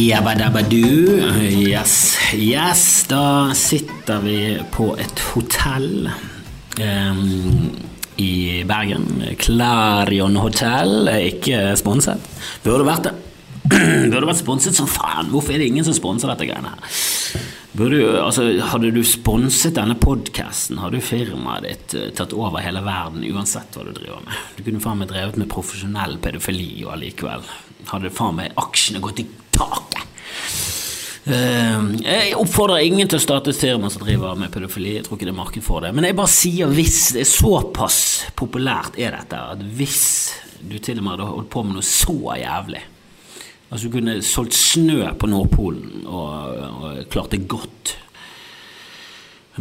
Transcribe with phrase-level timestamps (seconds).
[0.00, 1.20] Jabbadabadu.
[1.44, 3.04] Yes, yes.
[3.08, 4.36] Da sitter vi
[4.72, 6.08] på et hotell
[6.80, 7.66] um,
[8.16, 9.04] i Bergen.
[9.36, 11.10] Clarion hotell.
[11.20, 12.22] Ikke sponset.
[12.64, 13.12] Burde vært det.
[14.14, 15.28] Burde vært sponset som faen.
[15.34, 16.96] Hvorfor er det ingen som sponser dette greiene her?
[17.76, 23.26] Burde, altså, hadde du sponset denne podkasten, hadde firmaet ditt uh, tatt over hele verden
[23.34, 24.48] uansett hva du driver med.
[24.56, 27.44] Du kunne faen meg drevet med profesjonell pedofili, og allikevel
[27.92, 29.28] hadde faen meg aksjene gått i
[29.60, 30.06] taket.
[31.30, 34.96] Uh, jeg oppfordrer ingen til å starte et firma som driver med pedofili.
[34.96, 35.90] Jeg tror ikke det er marked for det.
[35.94, 37.98] Men jeg bare sier hvis det er såpass
[38.40, 40.00] populært er dette, at hvis
[40.60, 42.82] du til og med hadde holdt på med noe så jævlig
[43.70, 47.98] Altså du kunne solgt snø på Nordpolen og, og klart det godt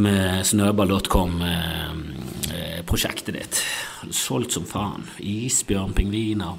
[0.02, 3.62] med snøball.com-prosjektet ditt.
[4.16, 5.04] Solgt som faen.
[5.20, 6.58] Isbjørn, pingviner.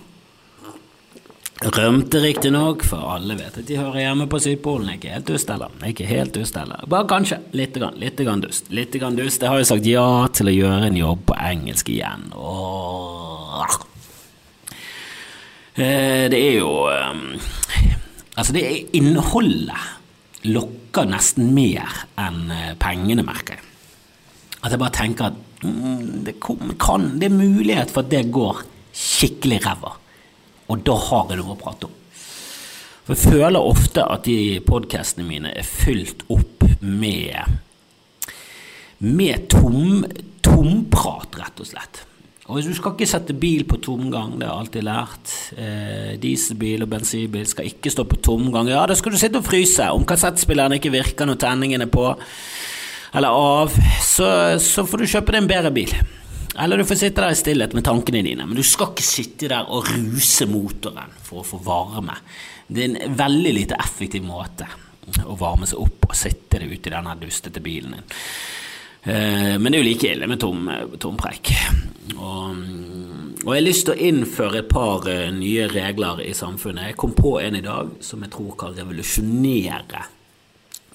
[1.60, 4.94] Rømte riktignok, for alle vet at de hører hjemme på Sydpolen.
[4.94, 5.74] Ikke helt dust, eller?
[5.84, 6.86] Ikke helt dust, eller?
[6.88, 7.36] Bare kanskje.
[7.52, 8.70] Litt, grann, litt grann dust.
[8.72, 9.44] Litt grann dust.
[9.44, 12.30] Jeg har jo sagt ja til å gjøre en jobb på engelsk igjen.
[12.32, 13.76] Åh.
[15.80, 16.70] Det er jo
[18.40, 22.48] Altså, det er innholdet lokker nesten mer enn
[22.80, 23.66] pengene, merker jeg.
[24.64, 28.62] At jeg bare tenker at mm, det, kan, det er mulighet for at det går
[28.96, 29.92] skikkelig ræva.
[30.70, 31.96] Og da har jeg noe å prate om.
[33.06, 37.58] For jeg føler ofte at de podkastene mine er fylt opp med
[39.00, 40.04] med tom,
[40.44, 42.02] tomprat, rett og slett.
[42.50, 45.34] Og du skal ikke sette bil på tomgang, det har jeg alltid lært.
[45.54, 48.68] Eh, dieselbil og bensinbil skal ikke stå på tomgang.
[48.68, 49.86] Ja, da skal du sitte og fryse.
[49.94, 52.10] Om kassettspilleren ikke virker når tenningen er på
[53.10, 53.72] eller av,
[54.06, 54.26] så,
[54.62, 55.94] så får du kjøpe deg en bedre bil.
[56.60, 59.48] Eller du får sitte der i stillhet med tankene dine, men du skal ikke sitte
[59.48, 62.18] der og ruse motoren for å få varme.
[62.68, 64.68] Det er en veldig lite effektiv måte
[65.24, 68.10] å varme seg opp og sitte deg ute i denne dustete bilen din.
[69.00, 70.68] Men det er jo like ille med tom,
[71.00, 71.54] tompreik.
[72.18, 72.58] Og,
[73.40, 76.90] og, jeg har lyst til å innføre et par nye regler i samfunnet.
[76.90, 80.04] Jeg kom på en i dag som jeg tror kan revolusjonere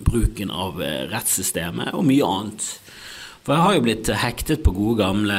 [0.06, 0.78] bruken av
[1.10, 2.70] rettssystemet og mye annet.
[3.46, 5.38] For jeg har jo blitt hektet på gode gamle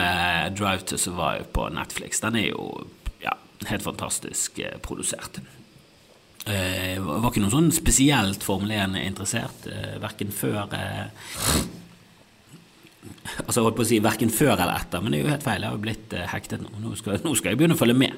[0.55, 2.21] Drive to Survive på Netflix.
[2.23, 2.69] Den er jo
[3.19, 3.33] ja,
[3.67, 5.41] helt fantastisk produsert.
[6.47, 9.67] Jeg var ikke noe sånn spesielt Formel 1 interessert,
[9.99, 10.71] verken før
[13.47, 15.63] Altså holdt på å si verken før eller etter, men det er jo helt feil.
[15.63, 16.71] Jeg har jo blitt hektet nå.
[16.83, 18.15] Nå skal, nå skal, jeg begynne å følge med.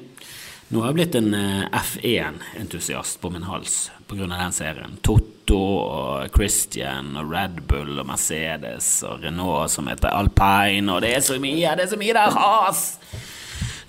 [0.69, 4.27] Nå har jeg blitt en uh, F1-entusiast på min hals pga.
[4.29, 4.99] den serien.
[5.01, 11.15] Totto og Christian og Red Bull og Mercedes og Renault som heter Alpine, og det
[11.15, 12.85] er så mye, det er så mye der has!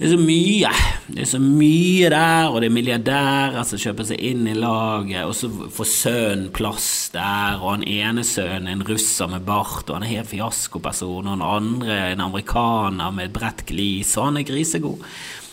[0.01, 0.69] Det er så mye.
[1.11, 5.27] Det er så mye der, og det er milliardærer som kjøper seg inn i laget,
[5.29, 9.85] og så får sønnen plass der, og han ene sønnen er en russer med bart,
[9.91, 14.15] og han er helt fiaskoperson, og han andre er en amerikaner med et bredt glis,
[14.17, 15.05] og han er grisegod.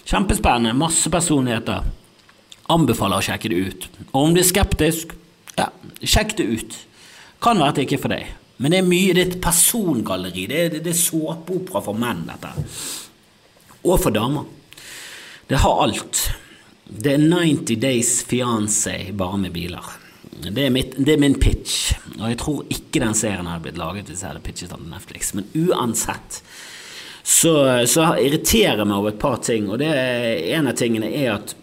[0.07, 0.75] Kjempespennende.
[0.77, 1.87] Masse personligheter.
[2.71, 3.87] Anbefaler å sjekke det ut.
[4.11, 5.15] Og om du er skeptisk,
[5.57, 5.69] ja,
[6.03, 6.77] sjekk det ut.
[7.43, 8.35] Kan være at det ikke er for deg.
[8.57, 10.47] Men det er mye, et persongalleri.
[10.49, 12.55] Det er, er såpeopera for menn, dette
[13.87, 14.47] og for damer.
[15.47, 16.23] Det har alt.
[16.87, 19.85] Det er 90 Days Fiancé bare med biler.
[20.37, 23.79] Det er, mitt, det er, min pitch, og jeg tror ikke den serien hadde blitt
[23.79, 25.31] laget hvis jeg hadde pitchet den til Netflix.
[25.33, 26.41] Men uansett
[27.27, 27.53] så,
[27.91, 29.89] så irriterer jeg meg over et par ting, og det,
[30.55, 31.55] en av tingene er at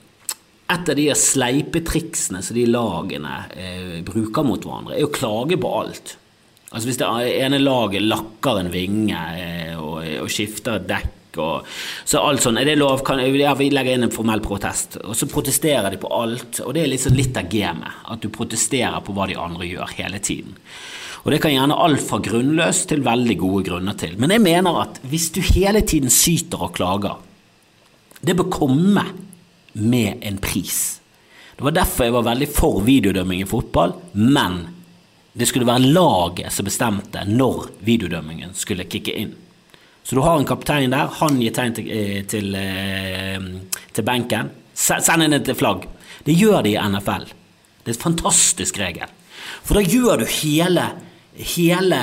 [0.75, 5.57] et av de sleipe triksene som de lagene eh, bruker mot hverandre, er å klage
[5.61, 6.15] på alt.
[6.71, 7.09] Altså Hvis det
[7.39, 11.67] ene laget lakker en vinge eh, og, og skifter et dekk og
[12.07, 13.01] så alt sånn, er det lov?
[13.07, 15.01] Kan, ja, vi legger inn en formell protest.
[15.03, 16.61] Og så protesterer de på alt.
[16.63, 18.05] Og det er liksom litt av gamet.
[18.13, 20.55] At du protesterer på hva de andre gjør, hele tiden.
[21.25, 24.19] Og det kan gjerne alt fra grunnløst til veldig gode grunner til.
[24.21, 27.16] Men jeg mener at hvis du hele tiden syter og klager,
[28.25, 29.07] det bør komme
[29.72, 31.01] med en pris.
[31.57, 34.60] Det var derfor jeg var veldig for videodømming i fotball, men
[35.34, 39.33] det skulle være laget som bestemte når videodømmingen skulle kicke inn.
[40.04, 41.89] Så du har en kaptein der, han gir tegn til,
[42.28, 42.53] til,
[43.97, 44.53] til benken.
[44.77, 45.87] Send inn til flagg.
[46.27, 47.25] Det gjør de i NFL.
[47.81, 49.09] Det er et fantastisk regel.
[49.65, 50.84] For da gjør du hele,
[51.34, 52.01] hele,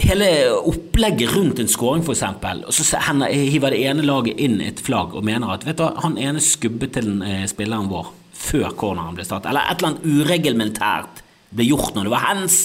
[0.00, 0.28] hele
[0.58, 2.22] opplegget rundt en scoring, f.eks.,
[2.66, 3.00] og så
[3.30, 6.94] hiver det ene laget inn et flagg og mener at vet du, han ene skubbet
[6.98, 7.12] til
[7.50, 11.20] spilleren vår før corneren ble startet, eller et eller annet ureglementært
[11.52, 12.60] ble gjort når det var hands.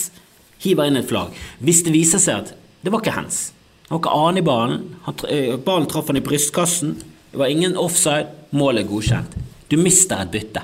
[0.64, 1.36] Hiver inn et flagg.
[1.60, 2.54] Hvis det viser seg at
[2.86, 3.50] det var ikke hands,
[3.86, 4.86] han var ikke annen i ballen.
[5.06, 5.20] Han,
[5.66, 6.96] ballen traff han i brystkassen.
[7.32, 8.32] Det var ingen offside.
[8.56, 9.36] Målet er godkjent.
[9.70, 10.64] Du mister et bytte.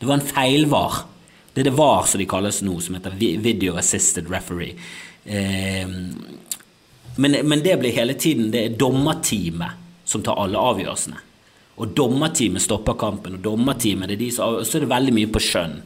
[0.00, 0.98] Det var en feilvar.
[1.54, 4.72] Det er det VAR som de kalles nå, som heter Video Assisted Referee.
[5.24, 5.88] Eh,
[7.16, 9.70] men, men, det blir hele tiden Det er dommerteamet
[10.04, 11.18] som tar alle avgjørelsene.
[11.76, 15.32] Og dommerteamet stopper kampen, og dommerteamet det er de som Så er det veldig mye
[15.32, 15.76] på skjønn.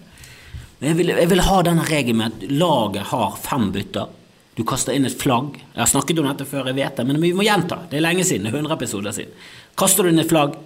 [0.78, 4.14] Men jeg vil, jeg vil ha denne regelen med at laget har fem bytter.
[4.56, 5.58] Du kaster inn et flagg.
[5.58, 7.82] Jeg har snakket om dette før, jeg vet det, men vi må gjenta.
[7.90, 8.46] Det er lenge siden.
[8.46, 9.34] det er 100 episoder siden.
[9.76, 10.56] Kaster du inn et flagg,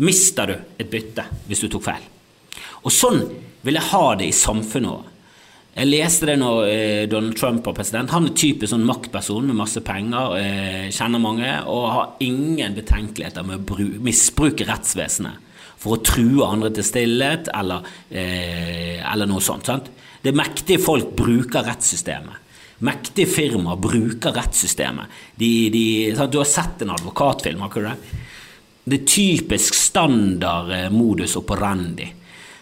[0.00, 2.08] mister du et bytte hvis du tok feil.
[2.84, 3.22] Og sånn
[3.64, 5.10] vil jeg ha det i samfunnet òg.
[5.70, 8.10] Jeg leste det når eh, Donald Trump var president.
[8.10, 13.46] Han er typisk sånn maktperson med masse penger, eh, kjenner mange, og har ingen betenkeligheter
[13.46, 15.46] med å misbruke rettsvesenet
[15.80, 19.70] for å true andre til stillhet eller, eh, eller noe sånt.
[19.70, 19.88] Sant?
[20.20, 22.48] Det mektige folk bruker rettssystemet.
[22.84, 25.06] Mektige firmaer bruker rettssystemet.
[25.38, 28.20] De, de, du har sett en advokatfilm, har ikke du det?
[28.90, 32.08] Det er typisk standard modus operandi.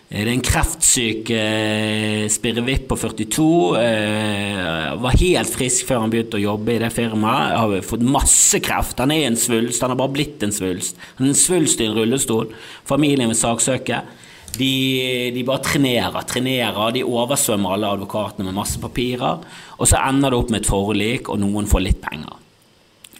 [0.09, 3.49] Det er en kreftsyk eh, spirrevipp på 42.
[3.77, 7.53] Eh, var helt frisk før han begynte å jobbe i det firmaet.
[7.61, 8.97] Har fått masse kreft.
[9.05, 9.85] Han er en svulst.
[9.85, 10.97] Han har bare blitt en svulst.
[11.19, 12.49] Han er en svulst i en rullestol.
[12.89, 14.01] Familien vil saksøke.
[14.57, 14.73] De,
[15.37, 16.83] de, bare trenerer, trenerer.
[16.97, 19.45] De oversvømmer alle advokatene med masse papirer.
[19.77, 22.48] Og så ender det opp med et forlik, og noen får litt penger.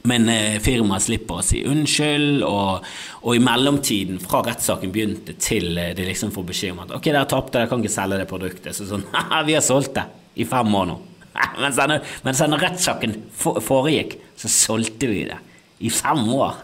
[0.09, 2.87] Men eh, firmaet slipper å si unnskyld, og,
[3.23, 7.11] og, i mellomtiden, fra rettssaken begynte til eh, de liksom får beskjed om at ok,
[7.11, 8.77] dere tapte, dere kan ikke selge det produktet.
[8.77, 10.07] Så sånn haha, vi har solgt det
[10.39, 10.99] i fem år nå.
[11.63, 15.39] Mens denne, mens denne rettssaken foregikk, så solgte vi det
[15.85, 16.57] i fem år.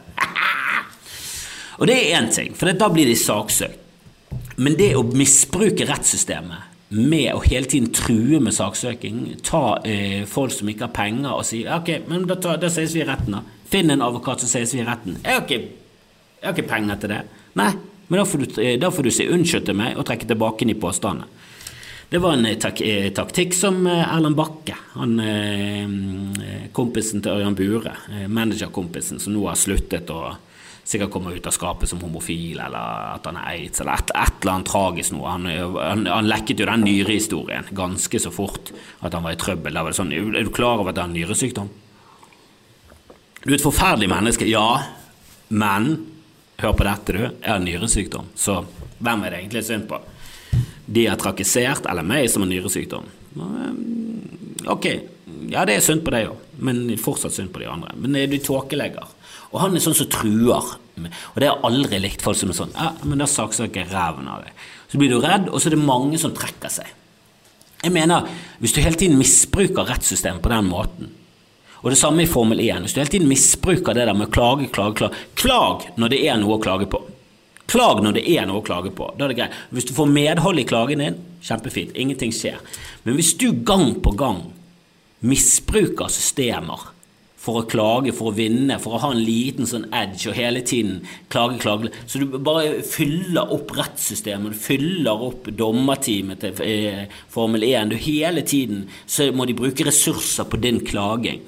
[1.78, 3.80] og det er én ting, for da blir de saksøkt.
[4.58, 10.52] Men det å misbruke rettssystemet med å hele tiden true med saksøking, ta eh, folk
[10.54, 13.42] som ikke har penger, og si ok, men da, da, ses vi i retten, da.
[13.70, 15.18] Finn en advokat, så ses vi i retten.
[15.24, 15.60] Jeg har ikke,
[16.38, 17.20] jeg har ikke penger til det.
[17.58, 17.72] Nei,
[18.06, 20.68] men da får, du, eh, da får du si unnskyld til meg og trekke tilbake
[20.70, 21.42] de påstandene.
[22.12, 25.16] Det var en tak eh, taktikk som Erlend Bakke, han
[26.76, 27.94] kompisen til Ørjan Bure,
[28.30, 30.36] managerkompisen som nå har sluttet å
[30.84, 34.42] sikkert kommer ut av skapet som homofil, eller at han er aids, eller et, et
[34.42, 35.30] eller annet tragisk noe.
[35.32, 35.48] Han,
[35.78, 39.80] han, han lekket jo den nyrehistorien ganske så fort at han var i trøbbel.
[39.80, 41.72] var det sånn, Er du klar over at det er en nyresykdom?
[43.44, 44.68] Du er et forferdelig menneske, ja,
[45.48, 45.90] men
[46.60, 47.24] hør på dette, du.
[47.24, 48.60] Jeg har nyresykdom, så
[48.98, 50.00] hvem er det egentlig synd på?
[50.84, 53.08] De har trakassert, eller meg som har nyresykdom?
[54.70, 54.86] Ok,
[55.50, 57.96] ja, det er synd på deg òg, men fortsatt synd på de andre.
[58.00, 59.13] Men er du tåkelegger?
[59.54, 60.74] Og han er sånn som truer.
[60.98, 64.28] Og det har aldri likt folk som er sånn ja, men da saksøker jeg ræven
[64.30, 64.62] av deg.
[64.90, 66.90] Så blir du redd, og så er det mange som trekker seg.
[67.84, 68.28] Jeg mener,
[68.62, 71.10] hvis du hele tiden misbruker rettssystemet på den måten,
[71.84, 74.32] og det samme i Formel 1, hvis du hele tiden misbruker det der med å
[74.32, 77.02] klage, klage, klage Klag når det er noe å klage på.
[77.68, 79.10] Klag når det er noe å klage på.
[79.18, 79.58] Da er det greit.
[79.74, 81.92] Hvis du får medhold i klagen din, kjempefint.
[81.92, 82.56] Ingenting skjer.
[83.04, 84.46] Men hvis du gang på gang
[85.24, 86.88] misbruker systemer
[87.44, 90.62] for å klage, for å vinne, for å ha en liten sånn edge og hele
[90.64, 91.02] tiden
[91.32, 91.90] klage, klage.
[92.08, 97.92] Så du bare fyller opp rettssystemet, du fyller opp dommerteamet til eh, Formel 1.
[97.92, 101.44] Du hele tiden så må de bruke ressurser på din klaging.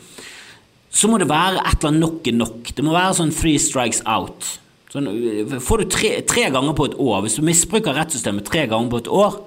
[0.93, 2.71] Så må det være et eller annet nok er nok.
[2.77, 4.53] Det må være sånn three strikes out.
[4.93, 8.69] Sånn, eh, får du tre, tre ganger på et år, hvis du misbruker rettssystemet tre
[8.69, 9.41] ganger på et år,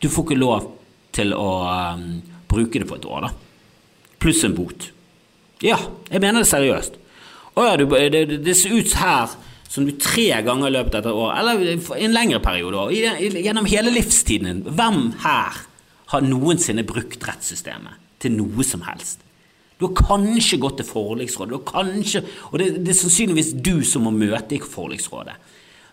[0.00, 0.72] du får ikke lov
[1.16, 1.48] til å
[1.96, 2.10] um,
[2.48, 3.30] bruke det på et år, da.
[4.20, 4.90] Pluss en bot.
[5.64, 5.78] Ja,
[6.10, 6.98] jeg mener det seriøst.
[7.56, 9.36] Å ja, det, det, det, ser ut her
[9.72, 13.94] som du tre ganger i løpet av et år, eller en lengre periode, gjennom hele
[13.94, 14.64] livstiden.
[14.68, 15.62] Hvem her
[16.12, 19.24] har noensinne brukt rettssystemet til noe som helst?
[19.76, 24.12] Du har kanskje gått til forliksrådet, kanskje, og det, det, er sannsynligvis du som må
[24.14, 25.34] møte i forliksrådet.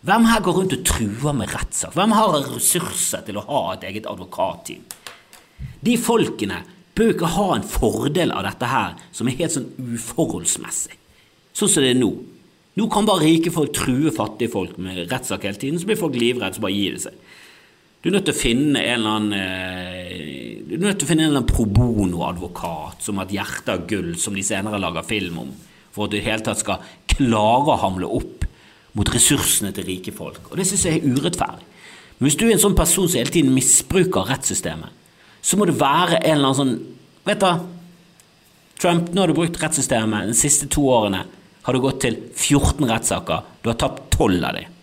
[0.03, 1.95] Hvem her går rundt og truer med rettssak?
[1.95, 4.83] Hvem har ressurser til å ha et eget advokatteam?
[5.83, 6.59] De folkene
[6.97, 10.97] bør ikke ha en fordel av dette her som er helt sånn uforholdsmessig,
[11.55, 12.11] sånn som det er nå.
[12.73, 16.15] Nå kan bare rike folk true fattige folk med rettssak hele tiden, så blir folk
[16.17, 17.19] livredde, så bare gir det seg.
[18.03, 21.09] Du er nødt til å finne en eller annen eh, Du er nødt til å
[21.11, 24.81] finne en eller annen pro bono-advokat som har et hjerte av gull, som de senere
[24.81, 25.53] lager film om,
[25.93, 26.83] for at du i det hele tatt skal
[27.13, 28.43] klare å hamle opp
[28.97, 30.49] mot ressursene til rike folk.
[30.51, 31.69] Og det syns jeg er urettferdig.
[32.17, 35.02] Men hvis du er en sånn person som hele tiden misbruker rettssystemet,
[35.43, 36.75] så må det være en eller annen sånn
[37.23, 37.47] Vet du
[38.83, 41.21] Trump, nå har du brukt rettssystemet de siste to årene.
[41.63, 43.45] Har du gått til 14 rettssaker.
[43.63, 44.73] Du har tapt 12 av dem.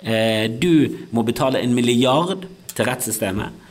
[0.00, 3.68] Eh, du må betale en milliard til rettssystemet.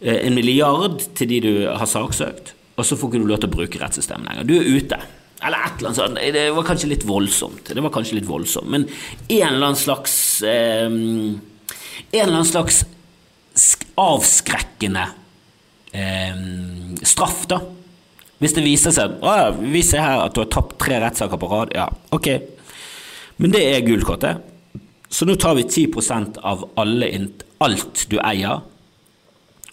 [0.00, 2.54] Eh, en milliard til de du har saksøkt.
[2.74, 4.48] Og så får ikke du lov til å bruke rettssystemet lenger.
[4.48, 4.98] Du er ute.
[5.38, 6.20] Eller et eller annet sånt.
[6.34, 7.70] Det var kanskje litt voldsomt.
[7.70, 8.70] Det var kanskje litt voldsomt.
[8.74, 11.40] Men en eller annen slags eh, en
[12.10, 12.82] eller annen slags
[13.98, 15.04] avskrekkende
[15.92, 16.44] eh,
[17.02, 17.60] straff, da.
[18.38, 21.50] Hvis det viser seg at vi ser her at du har tapt tre rettssaker på
[21.50, 22.28] rad, ja, ok.
[23.42, 24.44] Men det er gullkortet.
[25.10, 27.08] Så nå tar vi 10% av alle,
[27.64, 28.60] alt du eier.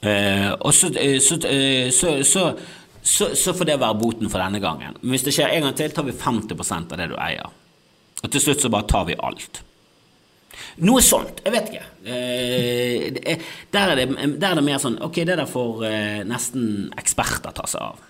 [0.05, 2.45] Eh, og så, eh, så, eh, så,
[3.03, 4.97] så, får det være boten for denne gangen.
[5.01, 7.53] Men hvis det skjer en gang til, tar vi 50% av det du eier.
[8.23, 9.61] Og til slutt så bare tar vi alt.
[10.87, 11.39] Noe sånt.
[11.45, 11.85] Jeg vet ikke.
[12.05, 14.09] Eh, der, er det,
[14.39, 18.03] der, er det, mer sånn Ok, det der får eh, nesten eksperter ta seg av.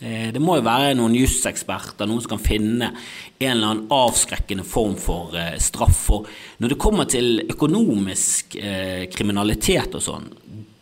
[0.00, 4.66] Eh, det må jo være noen juseksperter, noen som kan finne en eller annen avskrekkende
[4.66, 6.04] form for eh, straff.
[6.06, 6.28] For
[6.62, 10.30] når det kommer til økonomisk eh, kriminalitet og sånn,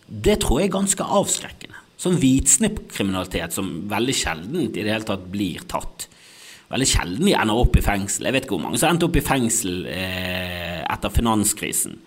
[0.07, 1.81] det tror jeg er ganske avskrekkende.
[1.97, 6.11] Sånn hvitsnippkriminalitet som veldig sjelden i det hele tatt blir tatt.
[6.67, 8.27] Veldig sjelden de ender opp i fengsel.
[8.27, 12.01] Jeg vet ikke hvor mange som endte opp i fengsel eh, etter finanskrisen.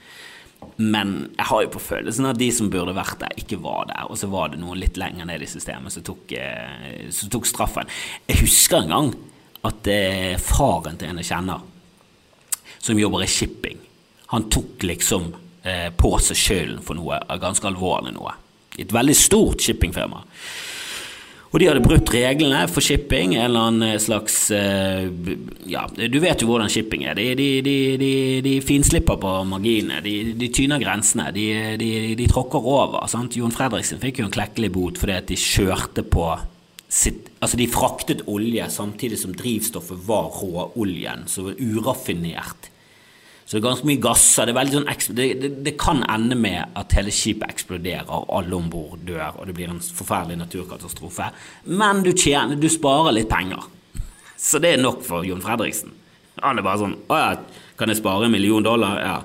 [0.80, 4.10] Men jeg har jo på følelsen at de som burde vært der, ikke var der.
[4.12, 7.48] Og så var det noen litt lenger ned i systemet som tok, eh, som tok
[7.48, 7.92] straffen.
[8.28, 9.13] Jeg husker en gang
[9.68, 11.63] at eh, faren til en jeg kjenner,
[12.80, 13.80] som jobber i shipping,
[14.32, 15.32] han tok liksom
[15.68, 18.36] eh, på seg skylden for noe ganske alvorlig noe.
[18.80, 20.22] Et veldig stort shippingfirma.
[21.50, 25.08] Og de hadde brutt reglene for shipping, en eller annen slags eh,
[25.70, 27.18] Ja, du vet jo hvordan shipping er.
[27.18, 27.48] De, de,
[27.98, 28.12] de,
[28.46, 30.03] de finslipper på marginene.
[30.06, 31.32] De, tyner grensene.
[31.34, 33.01] De, tråkker over.
[33.10, 33.39] Sant?
[33.39, 36.29] Jon Fredriksen fikk jo en klekkelig bot fordi at de kjørte på
[36.89, 42.68] sitt Altså, de fraktet olje samtidig som drivstoffet var råoljen, så uraffinert.
[43.50, 44.46] Så det er ganske mye gasser.
[44.46, 48.68] Det, sånn, det, det, det, kan ende med at hele skipet eksploderer, og alle om
[48.70, 51.32] bord dør, og det blir en forferdelig naturkatastrofe.
[51.65, 53.65] Men du, tjener, du sparer litt penger.
[54.38, 55.96] Så det er nok for Jon Fredriksen.
[56.44, 57.32] Han er bare sånn Å ja,
[57.75, 59.01] kan jeg spare en million dollar?
[59.01, 59.15] Ja.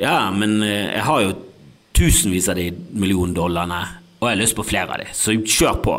[0.00, 1.36] ja, men eh, jeg har jo
[2.00, 3.82] tusenvis av de million dollarene,
[4.22, 5.98] og jeg har lyst på flere av de, så kjør på.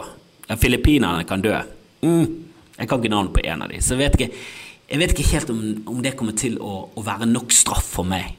[0.57, 1.53] Filippinerne kan dø.
[2.01, 2.25] Mm,
[2.73, 4.41] jeg kan ikke navnet på en av de, så jeg vet ikke
[4.91, 8.07] jeg vet ikke helt om, om det kommer til å, å, være nok straff for
[8.07, 8.35] meg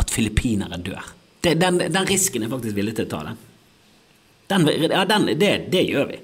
[0.00, 1.10] at filippinere dør.
[1.44, 3.20] Det, den, den, risken er faktisk villig til å ta.
[3.28, 3.40] Den.
[4.48, 6.20] den ja, den, det, det, gjør vi.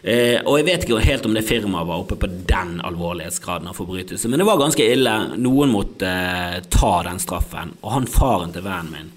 [0.00, 3.78] Eh, og jeg vet ikke helt om det firmaet var oppe på den alvorlighetsgraden av
[3.78, 5.16] forbrytelse, men det var ganske ille.
[5.38, 9.16] Noen måtte eh, ta den straffen, og han faren til vennen min,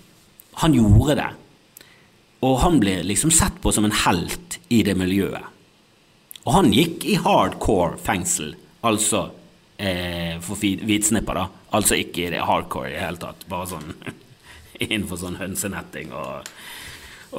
[0.61, 1.31] han gjorde det.
[2.45, 5.47] Og han ble liksom sett på som en helt i det miljøet.
[6.43, 8.51] Og han gikk i hardcore fengsel,
[8.83, 9.31] altså
[9.77, 11.47] eh, for hvitsnipper, da.
[11.73, 13.47] Altså ikke i det hardcore i det hele tatt.
[13.49, 13.91] Bare sånn
[14.83, 16.49] innenfor sånn hønsenetting og,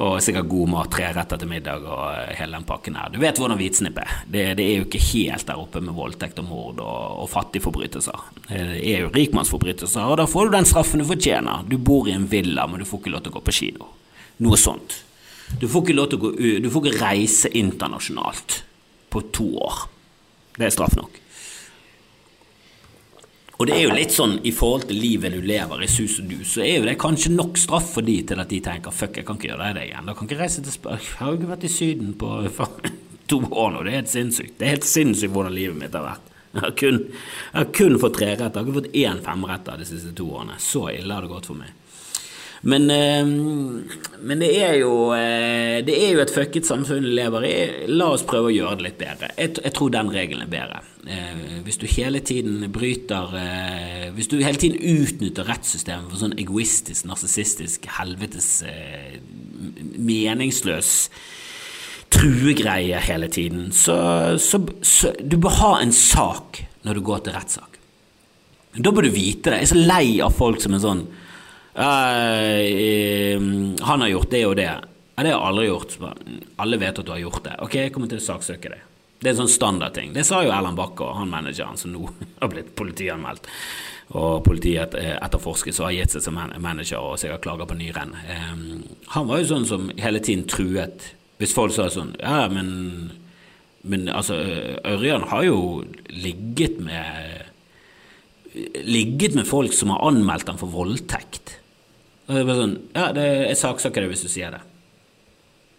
[0.01, 3.11] og sikkert god mat, tre retter til middag og hele den pakken her.
[3.13, 4.13] Du vet hvordan hvitsnipp er.
[4.25, 8.29] Det, det, er jo ikke helt der oppe med voldtekt og mord og, og fattigforbrytelser.
[8.49, 11.65] Det er jo rikmannsforbrytelser, og da får du den straffen du fortjener.
[11.69, 13.91] Du bor i en villa, men du får ikke lov til å gå på kino.
[14.43, 14.99] Noe sånt.
[15.61, 16.31] Du får ikke lov til å gå
[16.63, 18.63] Du får ikke reise internasjonalt
[19.13, 19.85] på to år.
[20.57, 21.21] Det er straff nok.
[23.55, 26.27] Og det er jo litt sånn i forhold til livet du lever i sus og
[26.27, 29.15] dus, så er jo det kanskje nok straff for de til at de tenker fuck,
[29.15, 30.09] jeg kan ikke gjøre det igjen.
[30.09, 31.05] Da kan ikke reise til Spania.
[31.05, 32.31] Jeg har jo ikke vært i Syden på
[33.31, 34.57] to år nå, det er helt sinnssykt.
[34.59, 36.33] Det er helt sinnssykt hvordan livet mitt har vært.
[36.55, 39.87] Jeg har kun, jeg har kun fått treretter, jeg har ikke fått én femretter de
[39.87, 40.59] siste to årene.
[40.63, 41.71] Så ille har det gått for meg.
[42.61, 43.25] Men, eh,
[44.19, 47.55] men det, er jo, eh, det er jo et fucket samfunn vi lever i.
[47.91, 49.31] La oss prøve å gjøre det litt bedre.
[49.37, 50.81] Jeg, jeg tror den regelen er bedre.
[51.05, 53.33] Eh, hvis du hele tiden bryter
[54.15, 58.63] Hvis du hele tiden utnytter rettssystemet for sånn egoistisk, narsissistisk, helvetes
[59.97, 61.09] meningsløs
[62.15, 67.35] truegreie hele tiden, så, så, så Du bør ha en sak når du går til
[67.35, 67.79] rettssak.
[68.75, 69.61] Da bør du vite det.
[69.61, 71.05] Jeg er så lei av folk som er sånn
[73.83, 74.69] han har gjort det og det.
[75.15, 75.95] Ja, det har jeg aldri gjort.
[76.59, 77.55] Alle vet at du har gjort det.
[77.63, 78.83] Ok, jeg kommer til å saksøke deg.
[79.19, 80.11] Det er en sånn standardting.
[80.15, 82.03] Det sa jo Erland Bakke og han manageren som nå
[82.41, 83.47] har blitt politianmeldt.
[84.15, 88.13] Og politiet etterforskes og har gitt seg som manager og sikkert klager på nyrenn.
[88.29, 88.83] Um,
[89.15, 93.09] han var jo sånn som hele tiden truet Hvis folk sa sånn Ja, men,
[93.81, 94.37] men altså,
[94.85, 95.57] Ørjan har jo
[96.13, 97.49] ligget med
[98.85, 101.57] Ligget med folk som har anmeldt ham for voldtekt.
[102.25, 104.63] Og det var sånn Ja, det, er saksøker deg hvis du sier det.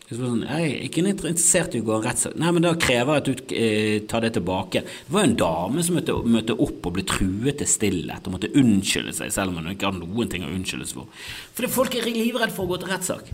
[0.06, 2.36] Så sånn, jeg er ikke interessert i å gå en rettssak.
[2.38, 4.84] Nei, men da krever jeg at du eh, tar det tilbake.
[4.86, 8.36] Det var jo en dame som møtte, møtte opp og ble truet til stillhet og
[8.36, 11.10] måtte unnskylde seg, selv om hun ikke hadde noen ting å unnskyldes for.
[11.58, 13.32] Fordi folk er livredde for å gå til rettssak.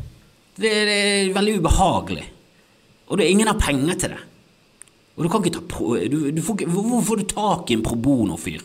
[0.57, 2.25] Det, det, er veldig ubehagelig.
[3.11, 4.25] Og det er ingen har penger til det.
[5.13, 7.85] Og du kan ikke ta pro, du, du får, Hvor får du tak i en
[7.85, 8.65] pro bono-fyr?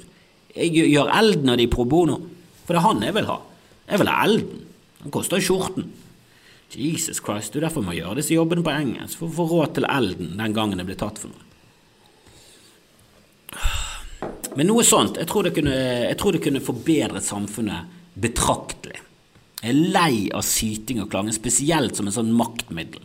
[0.56, 2.22] Gjør elden av de pro bono,
[2.64, 3.42] for det er han jeg vil ha.
[3.88, 4.66] Jeg vil ha Elden.
[5.02, 5.92] Den koster skjorten.
[6.78, 9.78] Jesus Christ, du er derfor må gjøre disse jobbene på engelsk, for å få råd
[9.78, 11.44] til Elden den gangen det blir tatt for noe.
[14.58, 15.76] Men noe sånt, jeg tror det kunne,
[16.10, 19.00] jeg tror det kunne forbedret samfunnet betraktelig.
[19.62, 23.04] Jeg er lei av syting og klaging, spesielt som en sånn maktmiddel.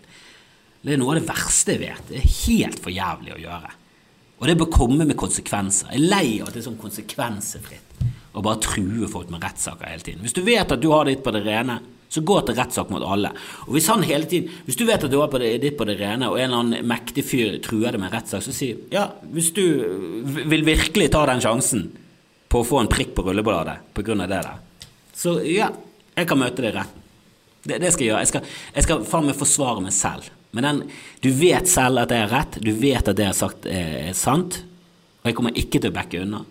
[0.82, 2.04] Det er noe av det verste jeg vet.
[2.08, 3.70] Det er helt for jævlig å gjøre.
[4.42, 5.92] Og det bør komme med konsekvenser.
[5.92, 7.81] Jeg er lei av at det er sånn konsekvensefritt
[8.32, 10.22] å bare true folk med rettssaker hele tiden.
[10.24, 11.78] Hvis du vet at du har ditt på det rene,
[12.12, 13.30] så gå til rettssak mot alle.
[13.66, 15.96] Og hvis han hele tiden, hvis du vet at du har det, ditt på det
[16.00, 19.52] rene, og en eller annen mektig fyr truer deg med rettssak, så si ja, hvis
[19.56, 19.64] du
[20.24, 21.86] vil virkelig ta den sjansen
[22.52, 24.60] på å få en prikk på rullebladet på grunn av det der,
[25.16, 25.70] så ja,
[26.12, 27.08] jeg kan møte deg i retten.
[27.62, 28.22] Det, det, skal jeg gjøre.
[28.24, 30.28] Jeg skal, jeg skal faen meg forsvare meg selv.
[30.52, 30.80] Men den,
[31.24, 34.10] du vet selv at jeg har rett, du vet at det jeg har sagt er
[34.18, 34.58] sant,
[35.22, 36.42] og jeg kommer ikke til å backe unna.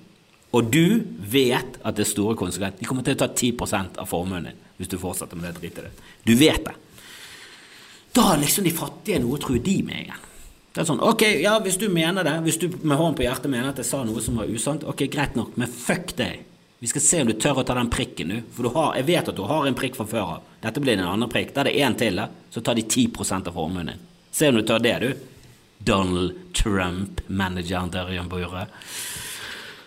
[0.52, 2.82] Og du vet at det er store konsekvenser.
[2.82, 5.86] De kommer til å ta 10% av formuen din hvis du fortsetter med det dritet
[5.86, 6.06] ditt.
[6.26, 6.74] Du vet det.
[8.18, 10.24] Da har liksom de fattige noe å true de med igjen.
[10.72, 13.52] Det er sånn, ok, ja, Hvis du mener det, hvis du med hånden på hjertet
[13.52, 16.48] mener at jeg sa noe som var usant, ok, greit nok, men fuck deg.
[16.82, 18.40] Vi skal se om du tør å ta den prikken, du.
[18.56, 20.48] For du har, jeg vet at du har en prikk fra før av.
[20.64, 21.52] Dette blir en andre prikk.
[21.54, 22.26] Da er det én til, da.
[22.50, 24.02] Så tar de 10% av formuen din.
[24.34, 25.12] Se om du tør det, du.
[25.86, 28.66] Donald Trump, manageren til Ørjan Bure.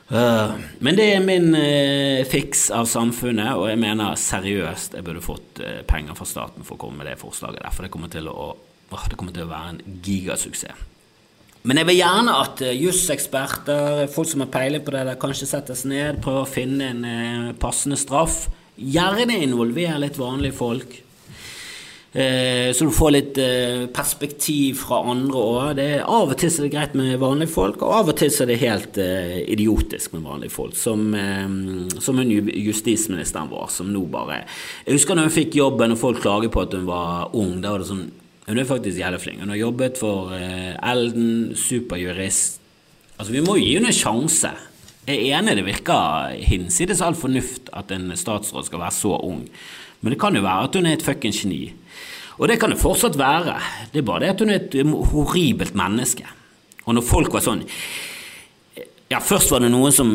[0.04, 5.23] Uh, men det er min uh, fiks av samfunnet, og jeg mener seriøst jeg burde
[5.25, 8.12] fått uh, penger fra staten for å komme med det forslaget der, for det kommer
[8.12, 8.50] til å,
[8.92, 10.90] det kommer til å være en gigasuksess.
[11.64, 15.87] Men jeg vil gjerne at juseksperter, folk som har peiling på det, der, kanskje settes
[15.88, 18.50] ned, prøver å finne en passende straff.
[18.76, 20.99] Gjerne involver litt vanlige folk.
[22.14, 25.80] Eh, så du får litt eh, perspektiv fra andre òg.
[26.06, 28.58] Av og til er det greit med vanlige folk, og av og til er det
[28.60, 30.76] helt uh, idiotisk med vanlige folk.
[30.78, 31.08] Som,
[31.99, 34.45] som hun justisministeren vår, som nå bare
[34.84, 37.58] Jeg husker når hun fikk jobben og folk klager på at hun var ung.
[37.65, 38.06] Da var det sånn
[38.45, 39.41] Hun er faktisk jævlig flink.
[39.41, 42.60] Hun har jobbet for Elden, superjurist.
[43.17, 44.50] Altså, vi må gi henne en sjanse.
[45.08, 49.47] Jeg er enig det virker hinsides all fornuft at en statsråd skal være så ung.
[50.04, 51.73] Men det kan jo være at hun er et fuckings geni.
[52.38, 53.58] Og det kan det fortsatt være.
[53.92, 54.75] Det er bare det at hun er et
[55.12, 56.26] horribelt menneske.
[56.84, 57.62] Og når folk var sånn
[59.12, 60.10] Ja, først var det noen som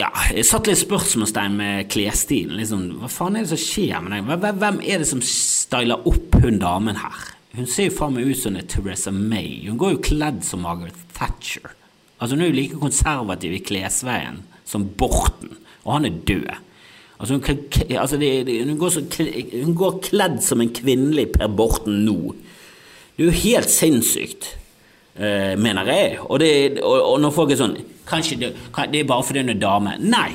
[0.00, 2.56] ja, jeg satt litt spørsmålstegn med klesstilen.
[2.56, 4.46] Liksom, hva faen er det som skjer med deg?
[4.60, 7.26] Hvem er det som styler opp hun damen her?
[7.52, 9.66] Hun ser jo faen meg ut som en Teresa May.
[9.66, 11.74] Hun går jo kledd som Margaret Thatcher.
[12.20, 16.50] Altså Hun er jo like konservativ i klesveien som Borten, og han er død.
[17.20, 17.44] Altså hun,
[18.00, 19.02] altså det, det, hun, går så,
[19.64, 22.34] hun, går kledd som en kvinnelig Per Borten nå.
[23.16, 24.46] Det er jo helt sinnssykt,
[25.20, 26.14] eh, mener jeg.
[26.24, 27.80] Og, det, og, og, når folk er sånn
[28.10, 28.48] Kanskje det,
[28.90, 29.92] det er bare fordi hun er dame.
[30.02, 30.32] Nei,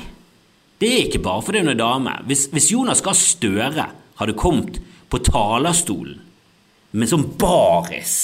[0.80, 2.14] det er ikke bare fordi hun er dame.
[2.30, 4.78] Hvis, hvis Jonas Gahr Støre hadde kommet
[5.12, 6.22] på talerstolen
[6.96, 8.14] med sånn baris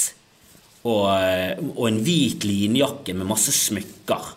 [0.87, 4.31] og, eh, og en hvit linjakke med masse smykker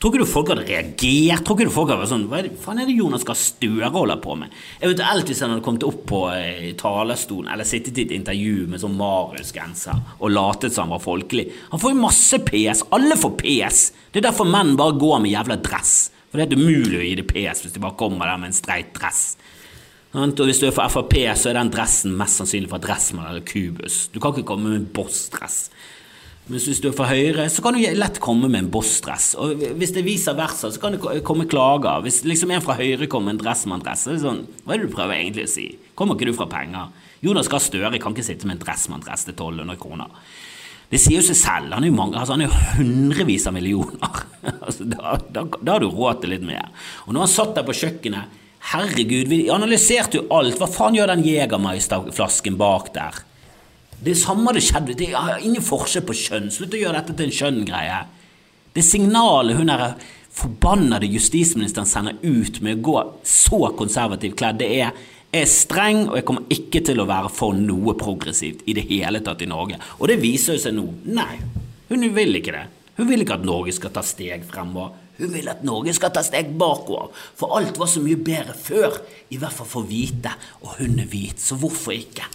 [0.00, 1.42] Tror ikke du folk hadde reagert?
[1.44, 3.36] Tror ikke du folk hadde vært sånn Hva er det, faen er det Jonas Gahr
[3.36, 4.54] Støre holder på med?
[4.80, 8.80] Eventuelt hvis han hadde kommet opp på eh, talerstolen eller sittet i et intervju med
[8.80, 11.50] sånn Marius-genser og latet som han var folkelig.
[11.74, 12.86] Han får jo masse PS.
[12.96, 13.82] Alle får PS.
[14.08, 15.94] Det er derfor menn bare går med jævla dress.
[16.30, 18.56] For det er umulig å gi det PS hvis de bare kommer der med en
[18.56, 19.34] streit dress.
[20.16, 23.44] Og hvis du er for Frp, så er den dressen mest sannsynlig fra Dressmann eller
[23.46, 24.08] Kubus.
[24.10, 25.66] Du kan ikke komme med en bossdress.
[26.50, 29.32] Mens hvis du er fra Høyre, så kan du lett komme med en bossdress.
[29.38, 32.02] Og hvis det viser versa, så kan det komme klager.
[32.02, 34.82] Hvis liksom en fra Høyre kommer med en dressmanndress, så er det sånn Hva er
[34.82, 35.68] det du prøver egentlig å si?
[35.94, 36.90] Kommer ikke du fra penger?
[37.22, 40.10] Jonas Gahr Støre kan ikke sitte med en dressmanndress til 1200 kroner.
[40.90, 41.70] Det sier jo seg selv.
[41.76, 44.20] Han er jo, mange, altså han er jo hundrevis av millioner.
[44.66, 46.72] altså, da, da, da, har du råd til litt mer.
[47.06, 48.38] Og når han satt der på kjøkkenet
[48.70, 50.58] Herregud, vi analyserte jo alt.
[50.60, 53.22] Hva faen gjør den Jegermeister-flasken bak der?
[54.00, 54.96] Det samme det skjedde.
[54.96, 56.48] Det er ingen forskjell på kjønn.
[56.52, 58.00] Slutt å gjøre dette til en kjønn-greie.
[58.72, 59.94] Det signalet hun der
[60.40, 64.92] forbannede justisministeren sender ut med å gå så konservativt kledd, det er
[65.30, 68.82] jeg er streng, og jeg kommer ikke til å være for noe progressivt i det
[68.88, 69.76] hele tatt i Norge.
[70.00, 70.88] Og det viser jo seg nå.
[71.14, 71.36] Nei,
[71.86, 72.64] hun vil ikke det.
[72.96, 74.96] Hun vil ikke at Norge skal ta steg fremover.
[75.20, 77.12] Hun vil at Norge skal ta steg bakover.
[77.38, 78.98] For alt var så mye bedre før,
[79.30, 80.34] i hvert fall for hvite.
[80.64, 82.26] Og hun er hvit, så hvorfor ikke?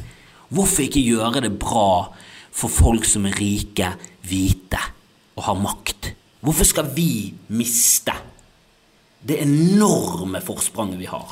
[0.55, 2.11] Hvorfor ikke gjøre det bra
[2.55, 3.91] for folk som er rike,
[4.25, 4.81] hvite
[5.35, 6.13] og har makt?
[6.45, 8.13] Hvorfor skal vi miste
[9.25, 11.31] det enorme forspranget vi har,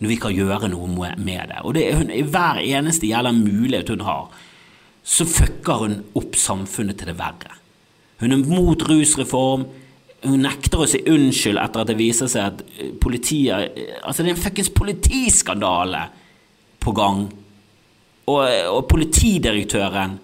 [0.00, 1.60] når vi kan gjøre noe med det?
[1.62, 4.32] Og det hun, I hver eneste jævla mulighet hun har,
[5.04, 7.60] så fucker hun opp samfunnet til det verre.
[8.22, 9.66] Hun er mot rusreform.
[10.24, 14.30] hun nekter å si unnskyld etter at det viser seg at eh, politiet Altså, det
[14.30, 16.06] er en fuckings politiskandale
[16.80, 17.26] på gang.
[18.24, 20.18] Og, og, politidirektøren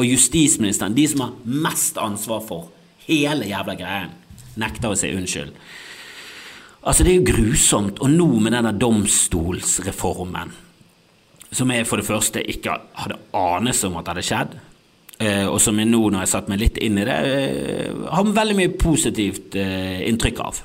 [0.00, 2.70] og justisministeren, de som har mest ansvar for
[3.04, 4.14] hele jævla greien,
[4.60, 5.52] nekter å si unnskyld.
[6.82, 8.00] Altså, det er jo grusomt.
[8.02, 10.50] Og nå med denne domstolsreformen,
[11.52, 14.56] som jeg for det første ikke hadde anelse om at hadde skjedd,
[15.22, 18.30] Eh, og som jeg nå, når jeg satt meg litt inn i det, eh, har
[18.38, 20.62] veldig mye positivt eh, inntrykk av.